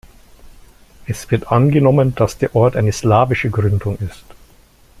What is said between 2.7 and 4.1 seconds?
eine slawische Gründung